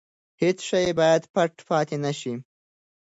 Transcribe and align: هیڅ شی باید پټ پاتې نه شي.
هیڅ 0.41 0.57
شی 0.69 0.87
باید 0.99 1.23
پټ 1.33 1.53
پاتې 1.69 1.95
نه 2.05 2.11
شي. 2.19 2.33